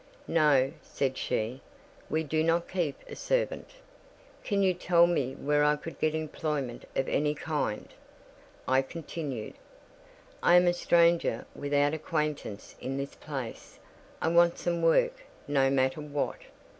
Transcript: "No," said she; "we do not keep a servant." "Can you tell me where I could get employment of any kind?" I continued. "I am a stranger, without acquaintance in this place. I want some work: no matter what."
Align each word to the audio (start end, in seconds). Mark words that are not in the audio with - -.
"No," 0.27 0.71
said 0.81 1.15
she; 1.15 1.61
"we 2.09 2.23
do 2.23 2.43
not 2.43 2.67
keep 2.67 2.97
a 3.07 3.15
servant." 3.15 3.69
"Can 4.43 4.63
you 4.63 4.73
tell 4.73 5.05
me 5.05 5.35
where 5.35 5.63
I 5.63 5.75
could 5.75 5.99
get 5.99 6.15
employment 6.15 6.85
of 6.95 7.07
any 7.07 7.35
kind?" 7.35 7.87
I 8.67 8.81
continued. 8.81 9.53
"I 10.41 10.55
am 10.55 10.65
a 10.65 10.73
stranger, 10.73 11.45
without 11.55 11.93
acquaintance 11.93 12.73
in 12.81 12.97
this 12.97 13.13
place. 13.13 13.77
I 14.23 14.29
want 14.29 14.57
some 14.57 14.81
work: 14.81 15.17
no 15.47 15.69
matter 15.69 16.01
what." 16.01 16.39